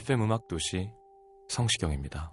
[0.00, 0.90] FM 음악 도시
[1.50, 2.32] 성시경입니다.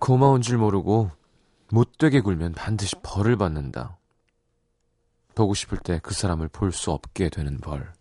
[0.00, 1.10] 고마운 줄 모르고
[1.70, 3.96] 못되게 굴면 반드시 벌을 받는다.
[5.36, 7.92] 보고 싶을 때 그 사람을 볼 수 없게 되는 벌.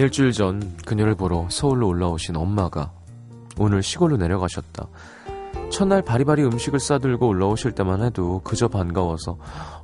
[0.00, 2.90] 일주일 전 그녀를 보러 서울로 올라오신 엄마가
[3.58, 4.88] 오늘 시골로 내려가셨다.
[5.68, 9.36] 첫날 바리바리 음식을 싸들고 올라오실 때만 해도 그저 반가워서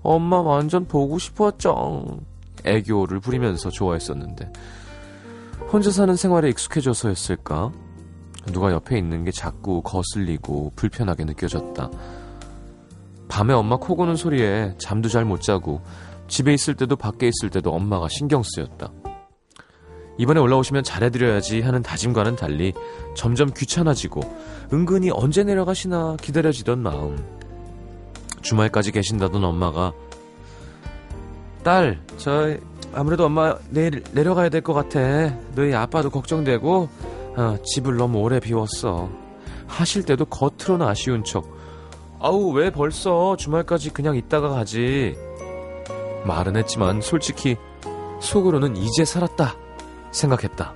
[0.03, 2.19] 엄마 완전 보고 싶었죠.
[2.65, 4.51] 애교를 부리면서 좋아했었는데
[5.71, 7.73] 혼자 사는 생활에 익숙해져서였을까?
[8.47, 11.91] 누가 옆에 있는 게 자꾸 거슬리고 불편하게 느껴졌다.
[13.29, 15.83] 밤에 엄마 코 고는 소리에 잠도 잘 못 자고
[16.27, 18.91] 집에 있을 때도 밖에 있을 때도 엄마가 신경 쓰였다.
[20.19, 22.73] 이번에 올라오시면 잘해드려야지 하는 다짐과는 달리
[23.15, 24.21] 점점 귀찮아지고
[24.73, 27.23] 은근히 언제 내려가시나 기다려지던 마음.
[28.43, 29.93] 주말까지 계신다던 엄마가
[31.63, 32.57] 딸, 저
[32.95, 35.01] 아무래도 엄마 내일 내려가야 될 것 같아.
[35.55, 36.89] 너희 아빠도 걱정되고
[37.37, 39.11] 어, 집을 너무 오래 비웠어.
[39.67, 41.45] 하실 때도 겉으로는 아쉬운 척.
[42.21, 45.17] 아우 왜 벌써 주말까지 그냥 있다가 가지.
[46.25, 47.57] 말은 했지만 솔직히
[48.21, 49.55] 속으로는 이제 살았다.
[50.17, 50.75] 생각했다.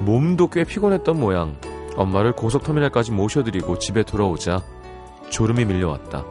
[0.00, 1.56] 몸도 꽤 피곤했던 모양.
[1.96, 4.62] 엄마를 고속터미널까지 모셔드리고 집에 돌아오자
[5.30, 6.24] 졸음이 밀려왔다.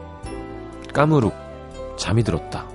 [0.94, 1.34] 까무룩
[1.98, 2.75] 잠이 들었다.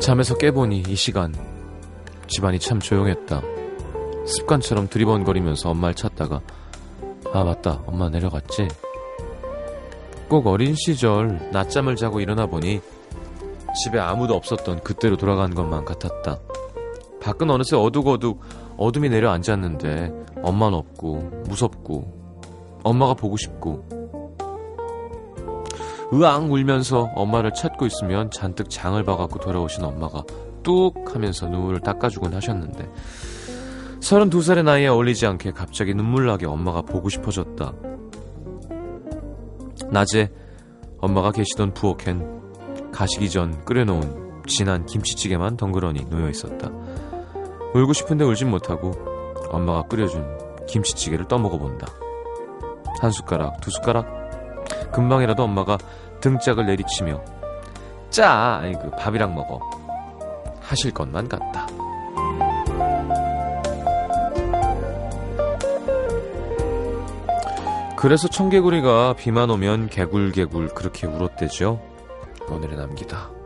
[0.00, 1.34] 잠에서 깨보니 이 시간
[2.26, 3.42] 집안이 참 조용했다.
[4.24, 6.40] 습관처럼 두리번거리면서 엄마를 찾다가
[7.34, 8.66] 아 맞다 엄마 내려갔지?
[10.28, 12.80] 꼭 어린 시절 낮잠을 자고 일어나 보니
[13.84, 16.38] 집에 아무도 없었던 그때로 돌아간 것만 같았다.
[17.20, 18.40] 밖은 어느새 어둑어둑
[18.78, 20.12] 어둠이 내려앉았는데
[20.42, 23.99] 엄마는 없고 무섭고 엄마가 보고 싶고
[26.12, 30.24] 으앙 울면서 엄마를 찾고 있으면 잔뜩 장을 봐갖고 돌아오신 엄마가
[30.62, 32.90] 뚝 하면서 눈물을 닦아주곤 하셨는데
[34.00, 37.72] 32살의 나이에 어울리지 않게 갑자기 눈물나게 엄마가 보고 싶어졌다.
[39.90, 40.30] 낮에
[40.98, 46.70] 엄마가 계시던 부엌엔 가시기 전 끓여놓은 진한 김치찌개만 덩그러니 놓여 있었다.
[47.74, 48.92] 울고 싶은데 울진 못하고
[49.50, 50.26] 엄마가 끓여준
[50.66, 51.86] 김치찌개를 떠먹어 본다.
[53.00, 54.19] 한 숟가락, 두 숟가락
[54.92, 55.78] 금방이라도 엄마가
[56.20, 57.22] 등짝을 내리치며
[58.10, 59.60] 짜, 아니 그 밥이랑 먹어
[60.60, 61.66] 하실 것만 같다.
[67.96, 71.80] 그래서 청개구리가 비만 오면 개굴개굴 그렇게 울었대죠.
[72.48, 73.39] 오늘의 남기다.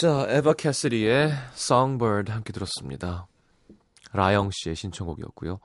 [0.00, 3.26] 자, 에바 캐슬리의 Songbird 함께 들었습니다.
[4.14, 5.60] 라영 씨의 신청곡이었고요.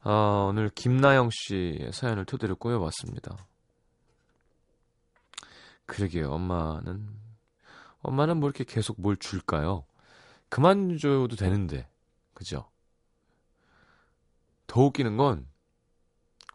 [0.00, 3.46] 아, 오늘 김나영 씨의 사연을 토대로 꾸며봤습니다.
[5.86, 7.10] 그러게요, 엄마는
[8.00, 9.84] 엄마는 뭐 이렇게 계속 뭘 줄까요?
[10.48, 11.88] 그만 줘도 되는데,
[12.34, 12.68] 그죠?
[14.66, 15.46] 더 웃기는 건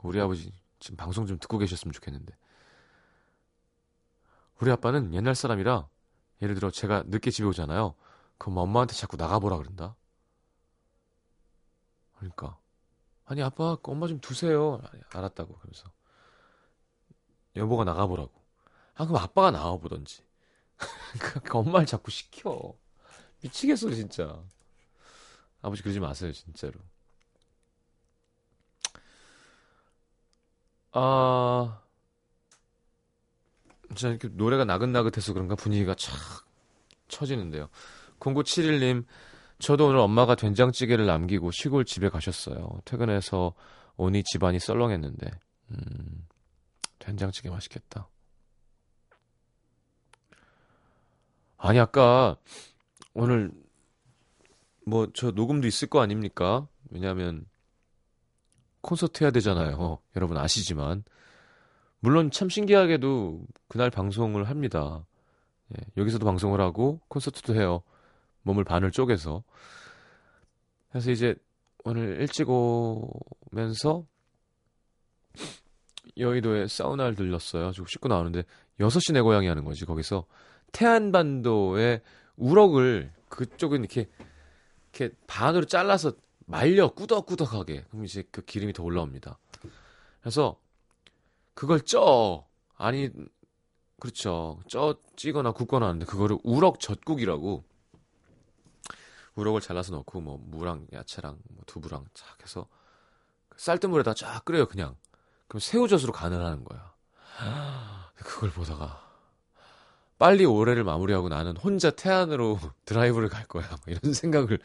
[0.04, 2.36] 우리 아버지 지금 방송 좀 듣고 계셨으면 좋겠는데
[4.60, 5.88] 우리 아빠는 옛날 사람이라
[6.42, 7.96] 예를 들어 제가 늦게 집에 오잖아요.
[8.38, 9.96] 그럼 엄마한테 자꾸 나가보라 그런다.
[12.18, 12.58] 그러니까
[13.26, 14.82] 아니 아빠 엄마 좀 두세요.
[15.14, 15.92] 알았다고 그러면서
[17.56, 18.32] 여보가 나가보라고.
[18.96, 20.24] 아 그럼 아빠가 나와보던지.
[21.20, 22.76] 그러니까 엄마를 자꾸 시켜.
[23.42, 24.44] 미치겠어 진짜.
[25.62, 26.80] 아버지 그러지 마세요 진짜로.
[30.92, 31.82] 아
[33.90, 36.14] 진짜 이렇게 노래가 나긋나긋해서 그런가 분위기가 착
[37.08, 37.70] 처지는데요.
[38.20, 39.06] 0971님,
[39.60, 42.82] 저도 오늘 엄마가 된장찌개를 남기고 시골 집에 가셨어요.
[42.86, 43.54] 퇴근해서
[43.96, 45.32] 오니 집안이 썰렁했는데,
[45.72, 46.28] 음,
[47.00, 48.10] 된장찌개 맛있겠다.
[51.58, 52.38] 아니, 아까,
[53.14, 53.52] 오늘,
[54.86, 56.68] 뭐, 저 녹음도 있을 거 아닙니까?
[56.92, 57.46] 왜냐면,
[58.82, 60.00] 콘서트 해야 되잖아요.
[60.16, 61.04] 여러분 아시지만.
[62.00, 65.06] 물론 참 신기하게도 그날 방송을 합니다.
[65.74, 67.82] 예, 여기서도 방송을 하고 콘서트도 해요.
[68.44, 69.44] 몸을 반을 쪼개서.
[70.90, 71.36] 그래서 이제
[71.84, 74.06] 오늘 일찍 오면서
[76.18, 77.72] 여의도에 사우나를 들렀어요.
[77.72, 78.44] 지금 씻고 나오는데
[78.80, 79.86] 6시 내 고향이 하는 거지.
[79.86, 80.26] 거기서
[80.72, 82.02] 태안반도에
[82.38, 84.08] 우럭을 그쪽은 이렇게
[84.94, 86.14] 이렇게 반으로 잘라서
[86.46, 87.86] 말려 꾸덕꾸덕하게.
[87.90, 89.38] 그럼 이제 그 기름이 더 올라옵니다.
[90.22, 90.60] 그래서
[91.58, 92.46] 그걸 쪄.
[92.78, 93.10] 아니,
[94.00, 94.60] 그렇죠.
[94.68, 97.64] 쪄, 찌거나 굽거나 하는데, 그거를 우럭 젖국이라고.
[99.34, 102.68] 우럭을 잘라서 넣고, 뭐, 무랑 야채랑, 뭐 두부랑 쫙 해서,
[103.56, 104.96] 쌀뜨물에다 쫙 끓여요, 그냥.
[105.48, 106.94] 그럼 새우젓으로 간을 하는 거야.
[108.14, 109.04] 그걸 보다가,
[110.20, 113.68] 빨리 올해를 마무리하고 나는 혼자 태안으로 드라이브를 갈 거야.
[113.88, 114.60] 이런 생각을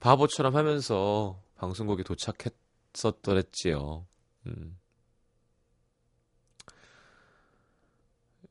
[0.00, 4.06] 바보처럼 하면서 방송국에 도착했었더랬지요.
[4.46, 4.78] 음.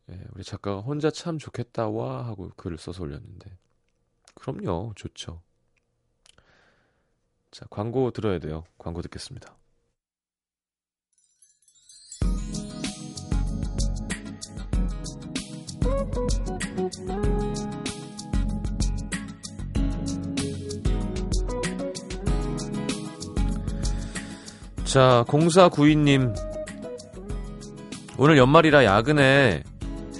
[0.09, 3.57] 예, 우리 작가가 혼자 참 좋겠다 와 하고 글을 써서 올렸는데
[4.35, 5.41] 그럼요 좋죠.
[7.51, 8.63] 자 광고 들어야 돼요.
[8.77, 9.55] 광고 듣겠습니다.
[24.93, 26.35] 자, 0492님.
[28.19, 29.63] 오늘 연말이라 야근에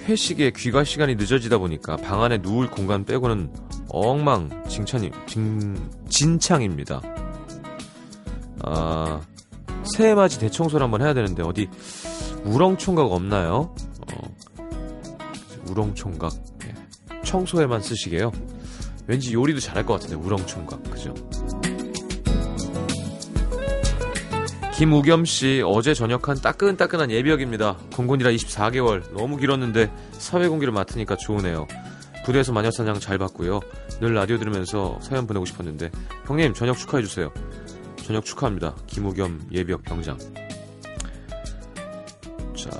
[0.04, 3.50] 회식에 귀가 시간이 늦어지다 보니까 방 안에 누울 공간 빼고는
[3.88, 7.00] 엉망진창이 진, 진창입니다.
[8.62, 9.20] 아,
[9.96, 11.68] 새해 맞이 대청소를 한번 해야 되는데 어디
[12.44, 13.74] 우렁총각 없나요?
[14.12, 14.34] 어,
[15.68, 16.32] 우렁총각
[16.66, 16.74] 예.
[17.22, 18.32] 청소에만 쓰시게요.
[19.06, 21.14] 왠지 요리도 잘할 것 같은데 우렁총각 그죠?
[24.76, 27.76] 김우겸 씨 어제 저녁한 따끈따끈한 예비역입니다.
[27.94, 31.68] 공군이라 24개월 너무 길었는데 사회 공기를 맡으니까 좋으네요.
[32.24, 33.60] 부대에서 마녀사냥 잘 봤고요.
[34.00, 35.92] 늘 라디오 들으면서 사연 보내고 싶었는데
[36.26, 37.32] 형님 저녁 축하해 주세요.
[37.98, 38.74] 저녁 축하합니다.
[38.88, 40.18] 김우겸 예비역 병장.
[42.56, 42.70] 자,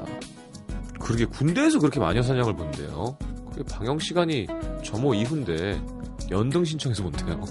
[0.99, 3.17] 그렇게 군대에서 그렇게 마녀사냥을 본대요.
[3.53, 4.49] 그게 방영 시간이
[4.83, 5.81] 점호 이후인데
[6.33, 7.45] 연등 신청해서 본대요.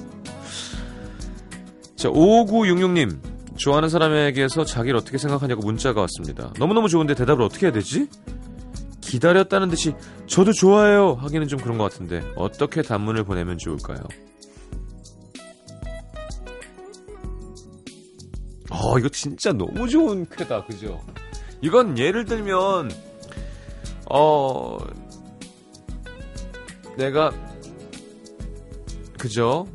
[1.95, 6.53] 자, 5966님 좋아하는 사람에게서 자기를 어떻게 생각하냐고 문자가 왔습니다.
[6.57, 8.07] 너무너무 좋은데 대답을 어떻게 해야 되지?
[9.01, 9.93] 기다렸다는 듯이
[10.25, 14.00] 저도 좋아해요 하기는 좀 그런 것 같은데 어떻게 단문을 보내면 좋을까요?
[18.72, 21.00] 어 이거 진짜 너무 좋은 쾌다 그죠?
[21.62, 22.89] 이건 예를 들면
[24.10, 24.77] 어
[26.98, 27.31] 내가
[29.19, 29.67] 그죠?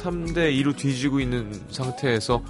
[0.00, 2.42] 3대 2로 뒤지고 있는 상태에서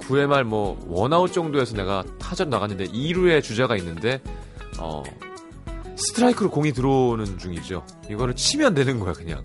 [0.00, 4.20] 9회 말 뭐 원아웃 정도에서 내가 타전 나갔는데 2루에 주자가 있는데
[4.78, 5.02] 어
[5.96, 7.84] 스트라이크로 공이 들어오는 중이죠.
[8.10, 9.42] 이거를 치면 되는 거야 그냥.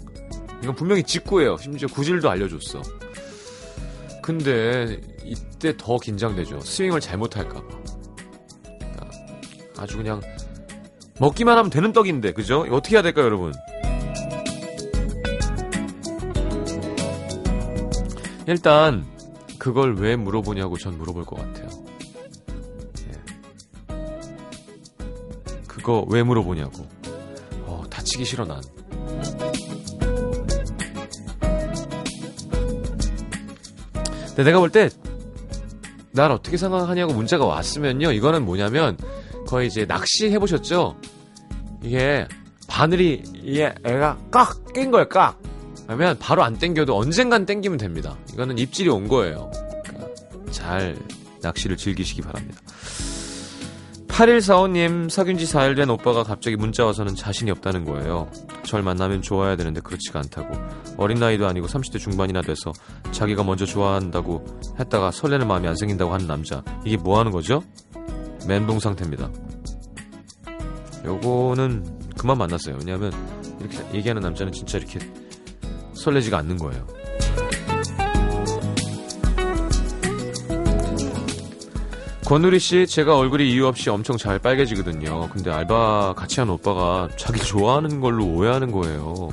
[0.64, 1.58] 이건 분명히 직구예요.
[1.58, 2.82] 심지어 구질도 알려줬어.
[4.24, 6.60] 근데 이때 더 긴장되죠.
[6.62, 7.62] 스윙을 잘못할까봐.
[8.80, 9.10] 그러니까
[9.78, 10.20] 아주 그냥
[11.20, 12.66] 먹기만 하면 되는 떡인데 그죠?
[12.72, 13.54] 어떻게 해야 될까요 여러분?
[18.48, 19.06] 일단
[19.60, 21.70] 그걸 왜 물어보냐고 전 물어볼 것 같아요.
[23.10, 23.96] 예.
[25.68, 26.88] 그거 왜 물어보냐고.
[27.66, 28.62] 어, 다치기 싫어 난.
[34.36, 34.90] 근데 내가 볼 때
[36.12, 38.12] 날 어떻게 생각하냐고 문자가 왔으면요.
[38.12, 38.98] 이거는 뭐냐면
[39.46, 40.98] 거의 이제 낚시 해보셨죠?
[41.84, 42.28] 이게
[42.68, 45.08] 바늘이 이게 애가 깍 낀 거예요.
[45.10, 45.40] 깍.
[45.88, 48.18] 그러면 바로 안 땡겨도 언젠간 땡기면 됩니다.
[48.34, 49.50] 이거는 입질이 온 거예요.
[50.52, 50.98] 잘
[51.42, 52.60] 낚시를 즐기시기 바랍니다.
[54.10, 58.30] 8145님, 사귄 지 4일 된 오빠가 갑자기 문자 와서는 자신이 없다는 거예요.
[58.64, 60.56] 절 만나면 좋아야 되는데 그렇지가 않다고.
[60.98, 62.74] 어린 나이도 아니고 30대 중반이나 돼서
[63.12, 64.44] 자기가 먼저 좋아한다고
[64.80, 66.64] 했다가 설레는 마음이 안 생긴다고 하는 남자.
[66.84, 67.64] 이게 뭐 하는 거죠?
[68.48, 69.30] 멘붕 상태입니다.
[71.06, 72.76] 요거는 그만 만났어요.
[72.80, 73.14] 왜냐하면
[73.60, 75.00] 이렇게 얘기하는 남자는 진짜 이렇게
[75.98, 76.86] 설레지가 않는 거예요.
[82.26, 85.30] 권누리 씨, 제가 얼굴이 이유 없이 엄청 잘 빨개지거든요.
[85.30, 89.30] 근데 알바 같이 한 오빠가 자기 좋아하는 걸로 오해하는 거예요.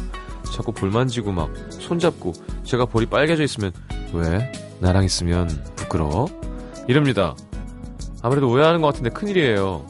[0.54, 3.73] 자꾸 볼 만지고 막 손잡고 제가 볼이 빨개져 있으면
[4.12, 4.52] 왜?
[4.78, 6.26] 나랑 있으면 부끄러워?
[6.87, 7.35] 이럽니다.
[8.23, 9.87] 아무래도 오해하는 것 같은데 큰일이에요.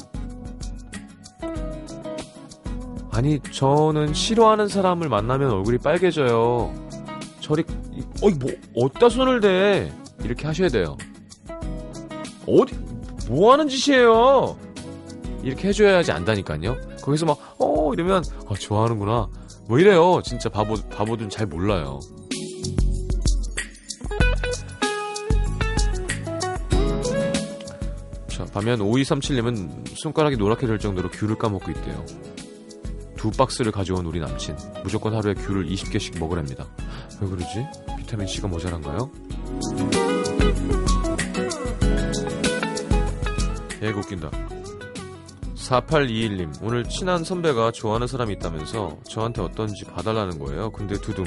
[3.14, 6.74] 아니, 저는 싫어하는 사람을 만나면 얼굴이 빨개져요.
[7.38, 7.62] 저리,
[8.20, 9.92] 어이, 뭐, 어디다 손을 대?
[10.24, 10.96] 이렇게 하셔야 돼요.
[12.44, 12.74] 어디,
[13.28, 14.58] 뭐 하는 짓이에요?
[15.44, 16.76] 이렇게 해줘야지 안다니까요.
[17.02, 19.28] 거기서 막, 어, 이러면, 아, 좋아하는구나.
[19.68, 20.20] 뭐 이래요.
[20.24, 22.00] 진짜 바보, 바보들은 잘 몰라요.
[28.26, 32.04] 자, 반면 5237님은 손가락이 노랗게 될 정도로 귤을 까먹고 있대요.
[33.24, 34.54] 두 박스를 가져온 우리 남친.
[34.82, 36.66] 무조건 하루에 귤을 20개씩 먹으랍니다.
[37.22, 37.66] 왜 그러지?
[37.96, 39.10] 비타민C가 모자란가요?
[43.80, 44.30] 얘가 웃긴다.
[45.56, 50.70] 4821님, 오늘 친한 선배가 좋아하는 사람이 있다면서 저한테 어떤지 봐달라는 거예요.
[50.72, 51.24] 근데 두둥.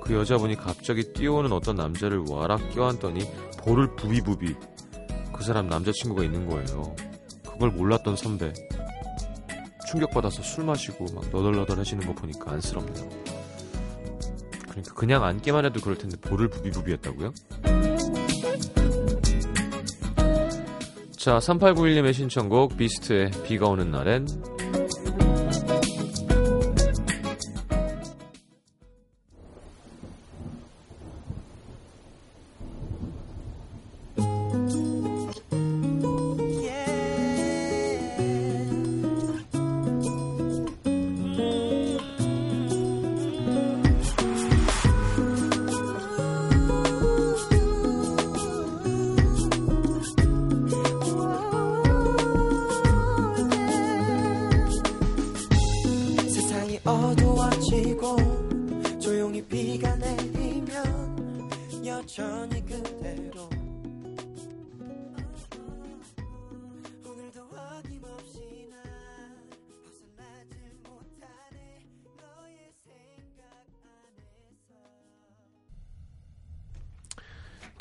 [0.00, 4.54] 그 여자분이 갑자기 뛰어오는 어떤 남자를 와락 껴안더니 볼을 부비부비.
[5.32, 6.94] 그 사람 남자친구가 있는 거예요.
[7.42, 8.52] 그걸 몰랐던 선배.
[9.92, 13.08] 충격받아서 술 마시고 막 너덜너덜 하시는 거 보니까 안쓰럽네요.
[14.70, 17.34] 그러니까 그냥 앉기만 해도 그럴 텐데 볼을 부비부비 했다고요?
[21.16, 24.26] 자, 3891님의 신청곡 비스트의 비가 오는 날엔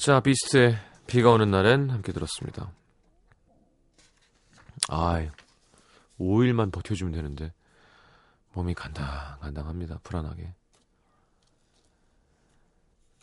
[0.01, 2.71] 자, 비스트의 비가 오는 날엔 함께 들었습니다.
[4.89, 5.29] 아이,
[6.19, 7.53] 5일만 버텨주면 되는데
[8.53, 9.99] 몸이 간당간당합니다.
[10.01, 10.55] 불안하게.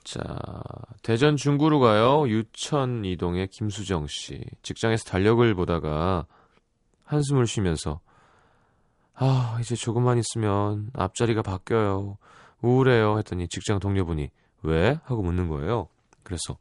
[0.04, 0.22] 자,
[1.02, 2.28] 대전 중구로 가요.
[2.28, 4.40] 유천 이동의 김수정 씨.
[4.62, 6.26] 직장에서 달력을 보다가
[7.06, 7.98] 한숨을 쉬면서
[9.14, 12.18] 아, 이제 조금만 있으면 앞자리가 바뀌어요.
[12.62, 13.18] 우울해요.
[13.18, 14.30] 했더니 직장 동료분이
[14.62, 15.00] 왜?
[15.02, 15.88] 하고 묻는 거예요.
[16.28, 16.58] 그래서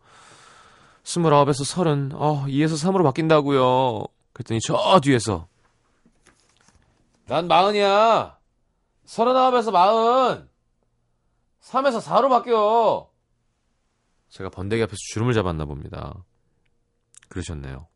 [1.04, 4.06] 스물아홉에서 서른, 어, 2에서 3으로 바뀐다고요.
[4.32, 5.48] 그랬더니 저 뒤에서
[7.26, 8.38] 난 마흔이야.
[9.06, 10.48] 서른아홉에서 마흔.
[11.62, 13.10] 3에서 4로 바뀌어.
[14.30, 16.14] 제가 번데기 앞에서 주름을 잡았나 봅니다.
[17.28, 17.88] 그러셨네요.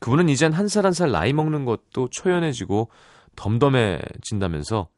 [0.00, 2.90] 그분은 이젠 한 살 한 살 나이 먹는 것도 초연해지고
[3.34, 4.88] 덤덤해진다면서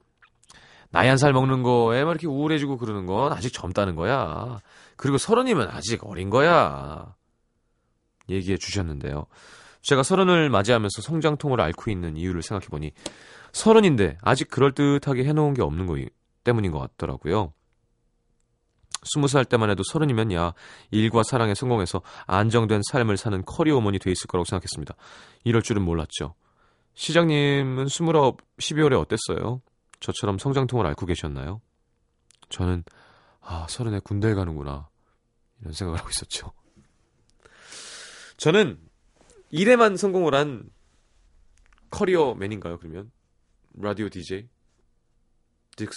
[0.91, 4.59] 나이 한 살 먹는 거에 막 이렇게 우울해지고 그러는 건 아직 젊다는 거야.
[4.97, 7.15] 그리고 서른이면 아직 어린 거야.
[8.29, 9.27] 얘기해 주셨는데요.
[9.83, 12.93] 제가 서른을 맞이하면서 성장통을 앓고 있는 이유를 생각해 보니
[13.53, 15.97] 서른인데 아직 그럴듯하게 해놓은 게 없는 거
[16.45, 17.53] 때문인 것 같더라고요.
[19.05, 20.53] 스무 살 때만 해도 서른이면 야
[20.91, 24.95] 일과 사랑에 성공해서 안정된 삶을 사는 커리어 우먼이 돼 있을 거라고 생각했습니다.
[25.45, 26.35] 이럴 줄은 몰랐죠.
[26.95, 29.61] 시장님은 스물아홉 12월에 어땠어요?
[30.01, 31.61] 저처럼 성장통을 앓고 계셨나요?
[32.49, 32.85] 저는
[33.41, 34.89] 아 서른에 군대에 가는구나
[35.61, 36.53] 이런 생각을 하고 있었죠.
[38.37, 38.81] 저는
[39.51, 40.71] 일에만 성공을 한
[41.91, 42.79] 커리어맨인가요?
[42.79, 43.11] 그러면
[43.75, 44.49] 라디오 DJ?
[45.77, 45.97] 디스크,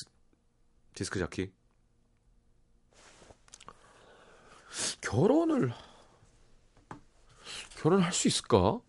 [0.94, 1.52] 디스크 자키?
[5.02, 5.74] 결혼을,
[7.82, 8.80] 결혼할 수 있을까?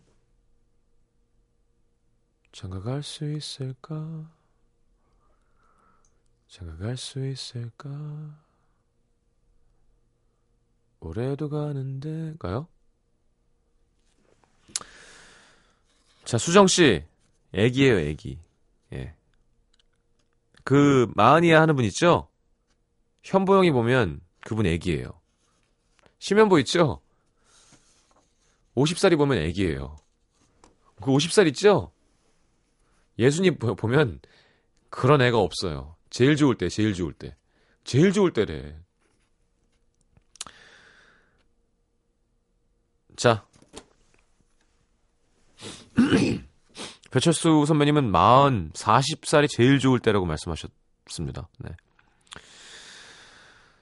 [2.51, 4.31] 장가갈 수 있을까?
[6.53, 7.89] 장가갈 수 있을까?
[10.99, 12.67] 올해도 가는데 가요?
[16.23, 17.03] 자, 수정 씨.
[17.53, 18.37] 애기예요, 애기.
[18.93, 19.15] 예.
[20.63, 22.29] 그 마흔이야 하는 분 있죠?
[23.23, 25.19] 현보영이 보면 그분 애기예요.
[26.19, 27.01] 심현보 있죠?
[28.75, 29.95] 50살이 보면 애기예요.
[31.01, 31.91] 그 50살 있죠?
[33.17, 34.19] 예수님 보면
[34.91, 35.95] 그런 애가 없어요.
[36.13, 37.35] 제일 좋을 때, 제일 좋을 때.
[37.83, 38.77] 제일 좋을 때래.
[43.15, 43.47] 자.
[47.09, 48.11] 배철수 선배님은
[48.75, 51.49] 40, 40살이 제일 좋을 때라고 말씀하셨습니다.
[51.57, 51.71] 네.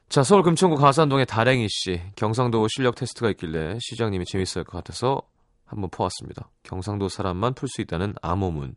[0.08, 2.02] 자, 서울 금천구 가산동의 다랭이 씨.
[2.16, 5.22] 경상도 실력 테스트가 있길래 시장님이 재밌을 것 같아서
[5.66, 6.50] 한번 퍼왔습니다.
[6.64, 8.76] 경상도 사람만 풀 수 있다는 암호문.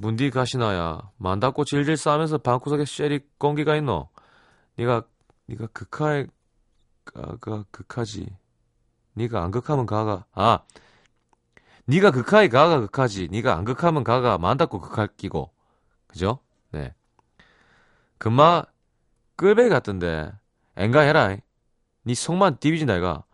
[0.00, 4.08] 문디 가시나야 만다고 질질 싸면서 방구석에 쉐리 공기가 있노?
[4.76, 5.02] 네가
[5.46, 6.26] 네가 극하에
[7.04, 8.28] 가가 극하지.
[9.14, 10.60] 네가 안 극하면 가가 아
[11.86, 13.28] 네가 극하에 가가 극하지.
[13.30, 15.50] 네가 안 극하면 가가 만다고 극할 끼고
[16.06, 16.38] 그죠?
[16.70, 16.94] 네.
[18.18, 18.64] 그마
[19.36, 20.32] 끌배 같던데
[20.76, 21.36] 앵가 해라.
[22.04, 23.24] 네 속만 디비진다 이가.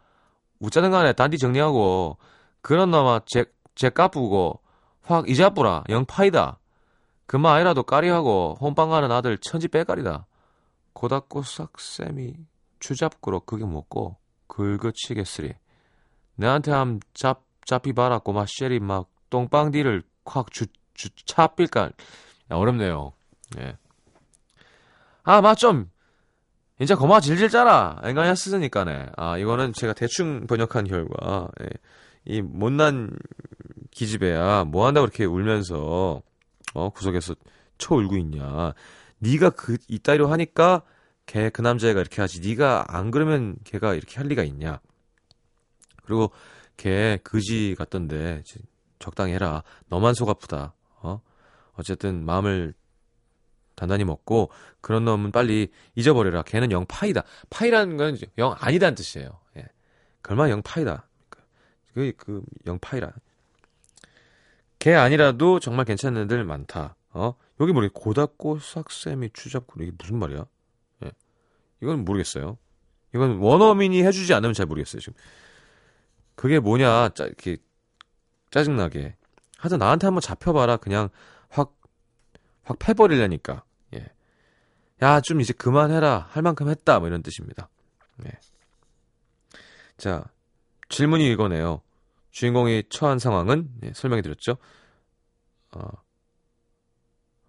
[0.61, 2.19] 웃자는 간에 단디 정리하고
[2.63, 4.61] 그런 놈아 제 제 까부고
[5.05, 6.59] 확 이자뿌라 영파이다.
[7.27, 10.27] 그마 아이라도 까리하고 혼빵 가는 아들 천지 빼까리다.
[10.93, 12.35] 고닫고 싹쌤이
[12.81, 15.55] 추잡구로 그게 뭐고 긁어치겠으리.
[16.37, 21.91] 내한테 함 잡, 잡히 봐라 꼬마 쉐리 막 똥빵디를 확 주, 주, 차빌까.
[22.51, 23.13] 어렵네요.
[23.59, 23.77] 예.
[25.23, 25.91] 아, 맞 좀
[26.81, 28.01] 이제 거마 질질 짜라.
[28.05, 29.11] 앵간히 쓰으니까네.
[29.17, 31.49] 아, 이거는 제가 대충 번역한 결과.
[31.63, 31.67] 예.
[32.27, 33.11] 이 못난
[33.91, 36.23] 기집애야 뭐 한다고 그렇게 울면서
[36.75, 37.35] 어 구석에서
[37.79, 38.73] 쳐 울고 있냐.
[39.19, 40.83] 네가 그 이따위로 하니까
[41.27, 42.41] 걔 그 남자애가 이렇게 하지.
[42.41, 44.81] 네가 안 그러면 걔가 이렇게 할 리가 있냐.
[46.05, 46.31] 그리고
[46.77, 48.43] 걔 그지 같던데
[48.99, 49.63] 적당히 해라.
[49.89, 50.75] 너만 속 아프다.
[51.03, 51.21] 어?
[51.75, 52.75] 어쨌든 마음을
[53.75, 56.43] 단단히 먹고 그런 놈은 빨리 잊어버려라.
[56.43, 57.23] 걔는 영 파이다.
[57.51, 59.31] 파이라는 건 영 아니다는 뜻이에요.
[59.57, 59.67] 예.
[60.23, 61.09] 그얼마나 영 파이다
[61.95, 63.13] 그, 그, 영파이라.
[64.79, 66.97] 걔 아니라도 정말 괜찮은 애들 많다.
[67.11, 67.35] 어?
[67.61, 67.89] 여기 뭐래?
[67.93, 70.45] 고닫고 싹쌤이 추잡고 이게 무슨 말이야?
[71.05, 71.13] 예.
[71.81, 72.59] 이건 모르겠어요.
[73.15, 75.15] 이건 원어민이 해주지 않으면 잘 모르겠어요, 지금.
[76.35, 77.57] 그게 뭐냐, 짜, 이렇게,
[78.51, 79.17] 짜증나게.
[79.57, 80.79] 하여튼 나한테 한번 잡혀봐라.
[80.79, 81.09] 그냥
[81.49, 81.81] 확,
[82.65, 83.63] 확 패버리려니까.
[83.95, 84.11] 예.
[85.01, 86.27] 야, 좀 이제 그만해라.
[86.31, 86.99] 할 만큼 했다.
[86.99, 87.69] 뭐 이런 뜻입니다.
[88.27, 88.33] 예.
[89.97, 90.25] 자,
[90.89, 91.81] 질문이 이거네요.
[92.35, 94.57] 주인공이 처한 상황은 네, 설명해 드렸죠.
[95.71, 95.89] 어.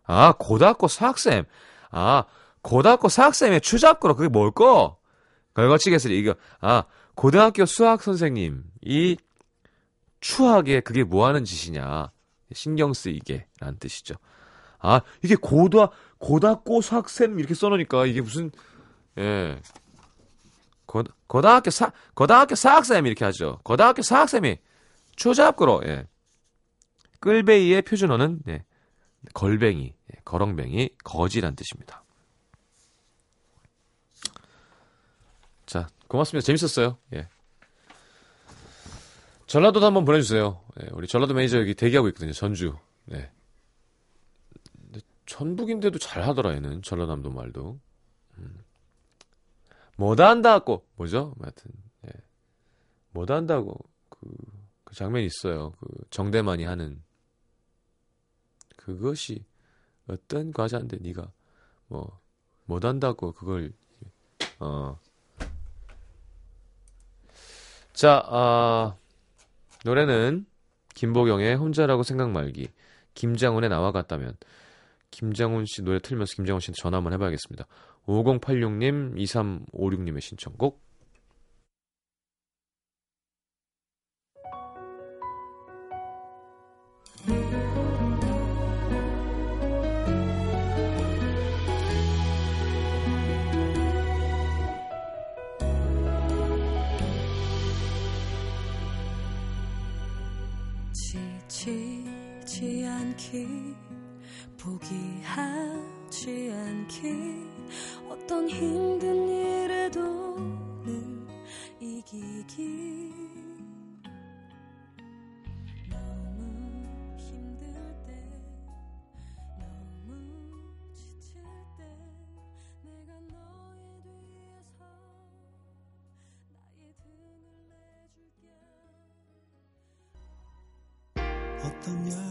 [0.03, 1.45] 아, 고등학교 사학쌤.
[1.89, 2.25] 아,
[2.61, 4.95] 고등학교 사학쌤의 추잡구로 그게 뭘까?
[5.55, 6.35] 걸거치겠으리 이거.
[6.61, 6.83] 아,
[7.15, 9.17] 고등학교 수학 선생님이
[10.19, 12.11] 추하게 그게 뭐 하는 짓이냐.
[12.53, 14.13] 신경 쓰이게 라는 뜻이죠.
[14.77, 15.87] 아, 이게 고등
[16.19, 18.51] 고등학교 수학쌤 이렇게 써 놓으니까 이게 무슨
[19.17, 19.59] 예.
[20.85, 23.57] 고, 고등학교 사, 고등학교 사학쌤 이렇게 하죠.
[23.63, 24.59] 고등학교 사학쌤이
[25.15, 26.07] 추잡구로, 예.
[27.19, 28.63] 끌베이의 표준어는, 예.
[29.33, 30.21] 걸뱅이, 예.
[30.23, 32.03] 거렁뱅이, 거지란 뜻입니다.
[35.65, 36.45] 자, 고맙습니다.
[36.45, 36.97] 재밌었어요.
[37.13, 37.27] 예.
[39.47, 40.61] 전라도도 한번 보내주세요.
[40.81, 42.33] 예, 우리 전라도 매니저 여기 대기하고 있거든요.
[42.33, 42.75] 전주.
[43.05, 43.31] 네.
[45.25, 46.81] 전북인데도 잘 하더라, 얘는.
[46.81, 47.79] 전라남도 말도.
[48.37, 48.63] 음.
[49.97, 51.33] 못 한다고 뭐죠?
[51.39, 51.71] 하여튼
[52.07, 52.11] 예.
[53.11, 53.77] 못 한다고
[54.09, 54.54] 그, 그
[54.95, 55.71] 장면이 있어요.
[55.79, 57.03] 그 정대만이 하는
[58.75, 59.45] 그것이
[60.07, 61.31] 어떤 과자인데 네가
[61.87, 62.25] 뭐
[62.65, 63.71] 못 한다고 그걸
[64.59, 64.97] 어.
[67.93, 68.95] 자, 아,
[69.85, 70.45] 노래는
[70.95, 72.67] 김보경의 혼자라고 생각 말기,
[73.13, 74.35] 김장훈의 나와 같다면,
[75.11, 77.65] 김장훈 씨 노래 틀면서 김장훈 씨한테 전화 한번 해봐야겠습니다.
[78.05, 80.83] 5086님, 2356님의 신청곡.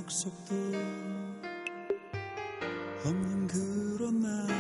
[0.05, 0.55] 약속도
[3.07, 4.53] 없는 그런 날에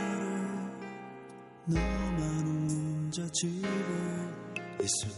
[1.66, 3.68] 너만 혼자 집에
[4.80, 5.10] 있을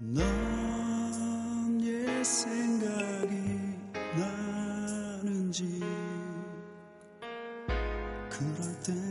[0.00, 3.34] 때넌옛 생각이
[4.16, 5.80] 나는지
[8.30, 9.07] 그럴 땐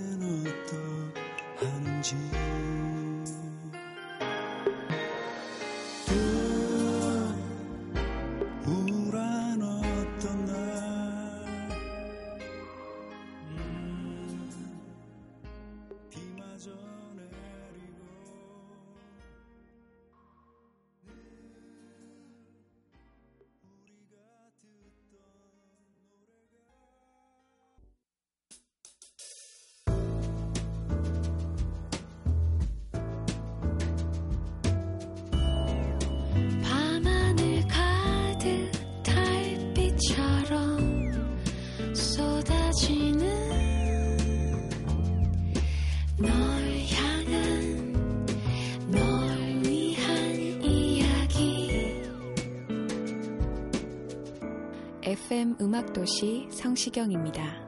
[55.59, 57.65] 음악도시 성시경입니다.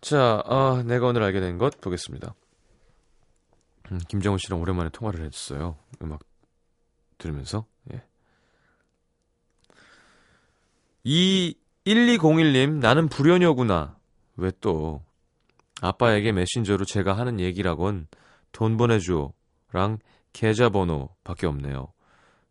[0.00, 2.34] 자, 아, 내가 오늘 알게 된 것 보겠습니다.
[3.92, 5.76] 음, 김정은 씨랑 오랜만에 통화를 했어요.
[6.02, 6.20] 음악
[7.18, 7.66] 들으면서.
[7.92, 8.02] 예.
[11.04, 13.96] 1201님, 나는 불효녀구나.
[14.36, 15.02] 왜 또?
[15.80, 18.08] 아빠에게 메신저로 제가 하는 얘기라곤
[18.52, 19.98] 돈 보내줘랑
[20.36, 21.94] 계좌번호 밖에 없네요.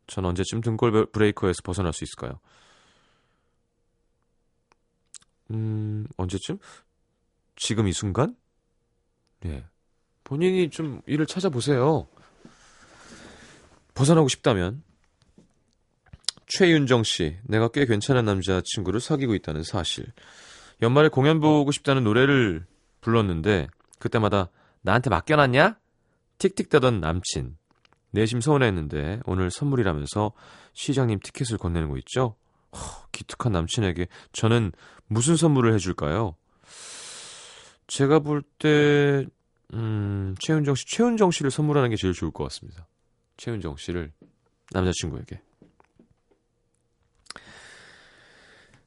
[0.08, 2.40] 전 언제쯤 등골 브레이커에서 벗어날 수 있을까요?
[5.52, 6.58] 음, 언제쯤?
[7.56, 8.36] 지금 이 순간?
[9.46, 9.66] 예.
[10.24, 12.08] 본인이 좀 일을 찾아보세요.
[13.94, 14.84] 벗어나고 싶다면.
[16.48, 20.12] 최윤정 씨, 내가 꽤 괜찮은 남자친구를 사귀고 있다는 사실.
[20.82, 22.66] 연말에 공연 보고 싶다는 노래를
[23.02, 23.68] 불렀는데,
[24.00, 24.50] 그때마다
[24.82, 25.78] 나한테 맡겨놨냐?
[26.40, 27.58] 틱틱대던 남친.
[28.16, 30.32] 내심 서운했는데, 오늘 선물이라면서
[30.74, 32.36] 시장님 티켓을 건네는 거 있죠?
[32.72, 34.72] 허, 기특한 남친에게 저는
[35.08, 36.36] 무슨 선물을 해줄까요?
[37.88, 39.26] 제가 볼 때,
[39.74, 42.88] 음, 최은정 씨, 최은정 씨를 선물하는 게 제일 좋을 것 같습니다.
[43.38, 44.12] 최은정 씨를
[44.72, 45.42] 남자친구에게.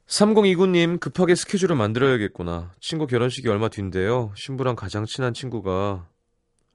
[0.07, 2.71] 3029님, 급하게 스케줄을 만들어야겠구나.
[2.81, 4.33] 친구 결혼식이 얼마 뒤인데요.
[4.35, 6.09] 신부랑 가장 친한 친구가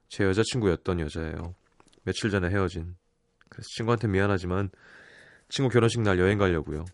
[0.07, 1.53] 제 여자친구였던 여자예요.
[2.05, 2.95] 며칠 전에 헤어진.
[3.49, 4.69] 그래서 친구한테 미안하지만
[5.49, 6.85] 친구 결혼식 날 여행 가려고요.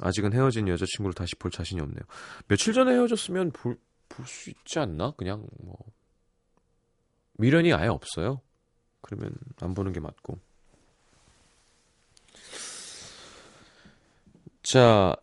[0.00, 2.02] 아직은 헤어진 여자친구를 다시 볼 자신이 없네요.
[2.48, 3.78] 며칠 전에 헤어졌으면 볼
[4.26, 5.12] 수 있지 않나?
[5.12, 5.74] 그냥 뭐
[7.38, 8.42] 미련이 아예 없어요.
[9.00, 10.38] 그러면 안 보는 게 맞고.
[14.62, 15.16] 자,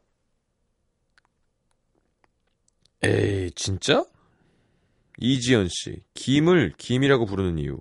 [3.04, 4.06] 에이 진짜?
[5.20, 7.80] 이지연 씨, 김을 김이라고 부르는 이유.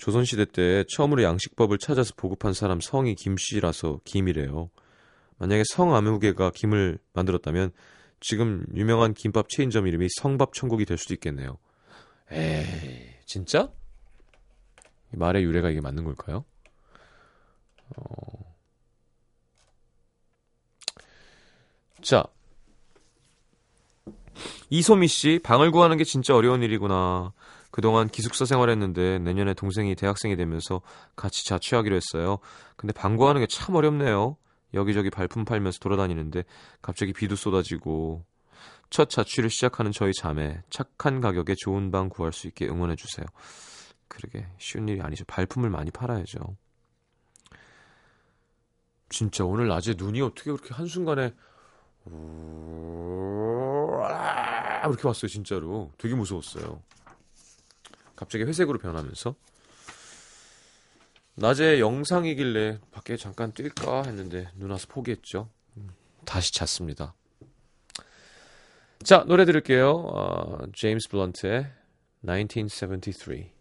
[0.00, 4.70] 조선시대 때 처음으로 양식법을 찾아서 보급한 사람 성이 김씨라서 김이래요.
[5.36, 7.70] 만약에 성아무개가 김을 만들었다면
[8.18, 11.58] 지금 유명한 김밥 체인점 이름이 성밥천국이 될 수도 있겠네요.
[12.32, 13.70] 에이, 진짜?
[15.12, 16.46] 이 말의 유래가 이게 맞는 걸까요?
[17.96, 18.54] 어...
[22.00, 22.24] 자,
[24.70, 27.34] 이소미 씨, 방을 구하는 게 진짜 어려운 일이구나.
[27.70, 30.80] 그동안 기숙사 생활했는데 내년에 동생이 대학생이 되면서
[31.16, 32.38] 같이 자취하기로 했어요.
[32.76, 34.36] 근데 방 구하는 게 참 어렵네요.
[34.74, 36.44] 여기저기 발품 팔면서 돌아다니는데
[36.82, 38.24] 갑자기 비도 쏟아지고
[38.88, 43.26] 첫 자취를 시작하는 저희 자매 착한 가격에 좋은 방 구할 수 있게 응원해 주세요.
[44.08, 45.24] 그러게 쉬운 일이 아니죠.
[45.26, 46.56] 발품을 많이 팔아야죠.
[49.08, 51.32] 진짜 오늘 낮에 눈이 어떻게 그렇게 한순간에
[54.86, 56.80] 이렇게 왔어요 진짜로 되게 무서웠어요
[58.20, 59.34] 갑자기 회색으로 변하면서?
[61.36, 65.48] 낮에 영상이길래 밖에 잠깐 뛸까 했는데 눈 와서 포기했죠.
[65.78, 65.88] 음,
[66.26, 67.14] 다시 잤습니다.
[69.02, 69.90] 자 노래 들을게요.
[69.90, 71.72] 어, 제임스 블런트의
[72.26, 73.59] 1973.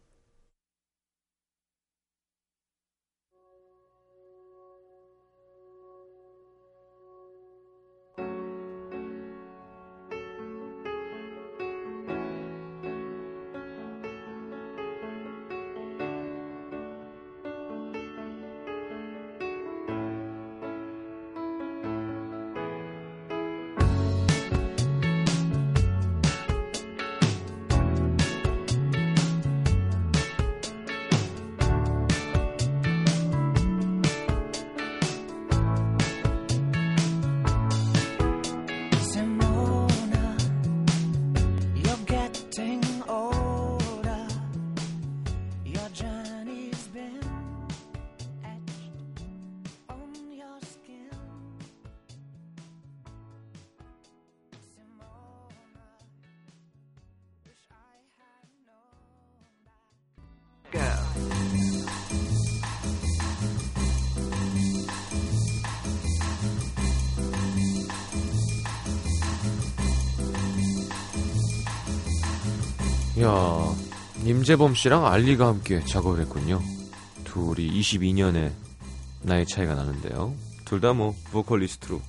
[73.21, 73.75] 야,
[74.23, 76.61] 임재범 씨랑 알리가 함께 작업을 했군요.
[77.25, 78.51] 둘이 22년의
[79.21, 80.33] 나이 차이가 나는데요.
[80.65, 81.99] 둘 다 뭐 보컬리스트로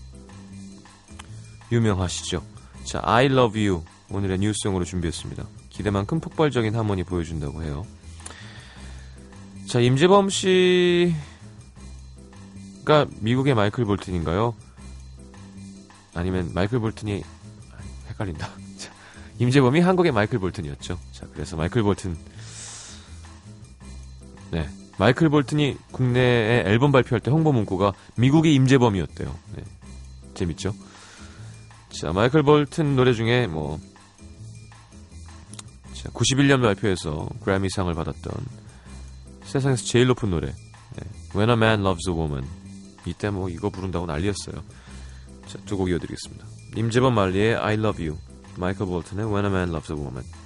[1.72, 2.42] 유명하시죠.
[2.84, 5.44] 자, I Love You 오늘의 뉴스용으로 준비했습니다.
[5.70, 7.86] 기대만큼 폭발적인 하모니 보여준다고 해요.
[9.66, 11.14] 자, 임재범 씨가
[13.20, 14.54] 미국의 마이클 볼튼인가요?
[16.14, 17.22] 아니면 마이클 볼튼이
[18.08, 18.59] 헷갈린다.
[19.40, 20.98] 자, 임재범이 한국의 마이클 볼튼이었죠.
[21.12, 22.16] 자, 그래서 마이클 볼튼.
[24.50, 24.68] 네.
[24.98, 29.34] 마이클 볼튼이 국내에 앨범 발표할 때 홍보 문구가 미국의 임재범이었대요.
[29.56, 29.64] 네.
[30.34, 30.74] 재밌죠?
[31.88, 33.80] 자, 마이클 볼튼 노래 중에 뭐,
[35.94, 38.32] 자, 91년 발표해서 그래미상을 받았던
[39.44, 40.48] 세상에서 제일 높은 노래.
[40.48, 41.08] 네.
[41.34, 42.46] When a Man Loves a Woman.
[43.06, 44.62] 이때 뭐 이거 부른다고 난리였어요.
[45.46, 46.46] 자, 두 곡 이어드리겠습니다.
[46.76, 48.18] 임재범 말리의 I Love You.
[48.60, 50.39] 마이클 볼튼의 When a Man Loves a Woman.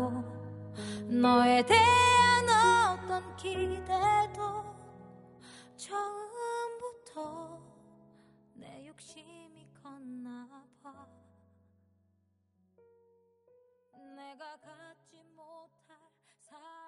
[0.00, 0.24] 사랑도
[1.08, 2.48] 너에 대한
[2.98, 4.64] 어떤 기대도
[5.76, 7.60] 처음부터
[8.54, 10.48] 내 욕심이 컸나
[10.82, 11.06] 봐.
[14.16, 15.98] 내가 갖지 못할
[16.38, 16.79] 사랑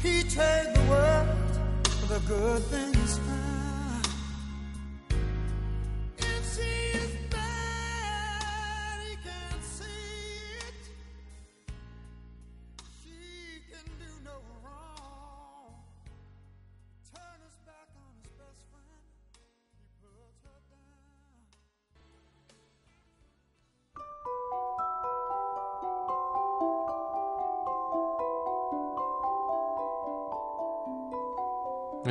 [0.00, 1.26] He trade the world
[1.82, 2.93] for the good things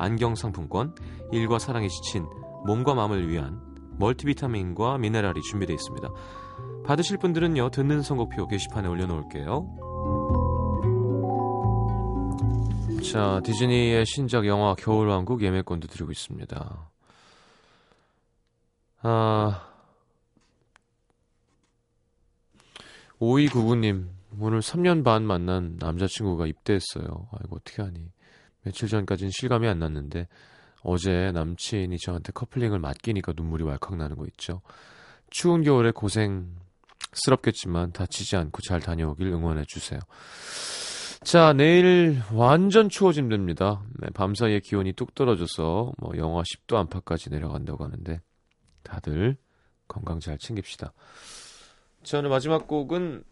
[0.00, 0.94] 안경 상품권,
[1.30, 2.26] 일과 사랑에 지친
[2.66, 3.60] 몸과 마음을 위한
[3.98, 6.08] 멀티비타민과 미네랄이 준비되어 있습니다.
[6.84, 9.90] 받으실 분들은요, 듣는 선곡표 게시판에 올려놓을게요.
[13.12, 16.90] 자, 디즈니의 신작 영화 겨울왕국 예매권도 드리고 있습니다.
[19.02, 19.66] 아,
[23.18, 24.08] 5299님,
[24.38, 27.28] 오늘 3년 반 만난 남자친구가 입대했어요.
[27.32, 28.10] 아이고, 어떻게 하니.
[28.62, 30.28] 며칠 전까지는 실감이 안 났는데,
[30.82, 34.62] 어제 남친이 저한테 커플링을 맡기니까 눈물이 왈칵 나는 거 있죠.
[35.28, 40.00] 추운 겨울에 고생스럽겠지만 다치지 않고 잘 다녀오길 응원해 주세요.
[41.22, 43.82] 자, 내일 완전 추워진답니다.
[43.98, 48.22] 네, 밤사이에 기온이 뚝 떨어져서 뭐 영하 10도 안팎까지 내려간다고 하는데
[48.82, 49.36] 다들
[49.86, 50.94] 건강 잘 챙깁시다.
[52.02, 53.22] 자, 오늘 마지막 곡은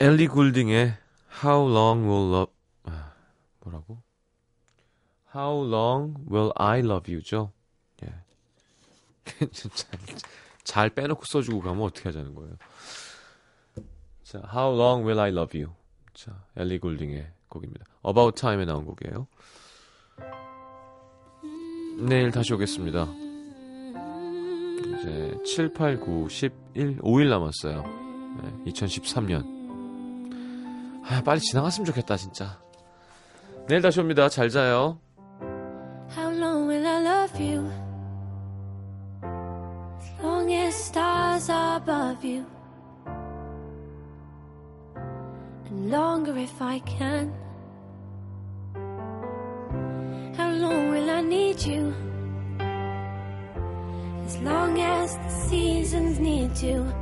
[0.00, 0.94] 엘리 굴딩의
[1.44, 2.52] How Long Will Love
[2.84, 3.12] 아,
[3.60, 4.02] 뭐라고?
[5.34, 7.52] How Long Will I Love You죠.
[8.02, 8.12] 예.
[9.52, 10.00] 잘,
[10.64, 12.56] 잘 빼놓고 써주고 가면 어떻게 하자는 거예요.
[14.24, 15.74] 자, How Long Will I Love You.
[16.12, 17.84] 자, 엘리 굴딩의 곡입니다.
[18.04, 19.28] About Time에 나온 곡이에요.
[22.00, 23.06] 내일 다시 오겠습니다.
[24.98, 27.82] 이제 7, 8, 9, 11, 5일 남았어요.
[28.42, 29.57] 네, 2013년.
[31.10, 32.60] 아, 빨리 지나갔으면 좋겠다, 진짜.
[33.66, 34.28] 내일 다시 옵니다.
[34.28, 34.98] 잘 자요.
[36.16, 37.70] How long will I love you?
[40.22, 42.44] Long as stars are above you.
[45.66, 47.32] And longer if I can.
[50.36, 51.94] How long will I need you?
[54.26, 56.97] As long as the seasons need to.